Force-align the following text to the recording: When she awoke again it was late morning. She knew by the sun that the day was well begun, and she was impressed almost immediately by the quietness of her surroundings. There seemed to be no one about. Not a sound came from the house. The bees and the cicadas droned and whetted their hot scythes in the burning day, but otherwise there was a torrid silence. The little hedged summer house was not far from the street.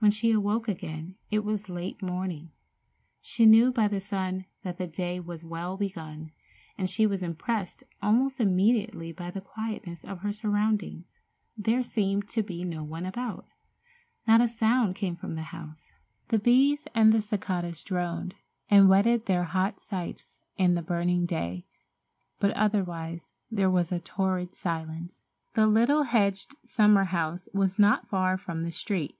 When 0.00 0.10
she 0.10 0.32
awoke 0.32 0.68
again 0.68 1.14
it 1.30 1.44
was 1.46 1.70
late 1.70 2.02
morning. 2.02 2.50
She 3.22 3.46
knew 3.46 3.72
by 3.72 3.88
the 3.88 4.02
sun 4.02 4.44
that 4.62 4.76
the 4.76 4.86
day 4.86 5.18
was 5.18 5.46
well 5.46 5.78
begun, 5.78 6.30
and 6.76 6.90
she 6.90 7.06
was 7.06 7.22
impressed 7.22 7.84
almost 8.02 8.38
immediately 8.38 9.12
by 9.12 9.30
the 9.30 9.40
quietness 9.40 10.04
of 10.04 10.18
her 10.18 10.30
surroundings. 10.30 11.06
There 11.56 11.82
seemed 11.82 12.28
to 12.28 12.42
be 12.42 12.64
no 12.64 12.84
one 12.84 13.06
about. 13.06 13.46
Not 14.28 14.42
a 14.42 14.48
sound 14.48 14.94
came 14.94 15.16
from 15.16 15.36
the 15.36 15.40
house. 15.44 15.90
The 16.28 16.38
bees 16.38 16.84
and 16.94 17.10
the 17.10 17.22
cicadas 17.22 17.82
droned 17.82 18.34
and 18.68 18.90
whetted 18.90 19.24
their 19.24 19.44
hot 19.44 19.80
scythes 19.80 20.36
in 20.58 20.74
the 20.74 20.82
burning 20.82 21.24
day, 21.24 21.64
but 22.38 22.50
otherwise 22.50 23.32
there 23.50 23.70
was 23.70 23.90
a 23.90 24.00
torrid 24.00 24.54
silence. 24.54 25.22
The 25.54 25.66
little 25.66 26.02
hedged 26.02 26.56
summer 26.62 27.04
house 27.04 27.48
was 27.54 27.78
not 27.78 28.10
far 28.10 28.36
from 28.36 28.64
the 28.64 28.70
street. 28.72 29.16